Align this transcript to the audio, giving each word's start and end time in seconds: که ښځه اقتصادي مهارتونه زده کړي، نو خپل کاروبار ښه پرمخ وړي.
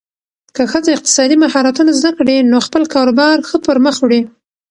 که 0.55 0.61
ښځه 0.71 0.89
اقتصادي 0.93 1.35
مهارتونه 1.43 1.91
زده 1.99 2.11
کړي، 2.17 2.35
نو 2.51 2.57
خپل 2.67 2.83
کاروبار 2.93 3.37
ښه 3.49 3.57
پرمخ 3.67 3.95
وړي. 4.01 4.21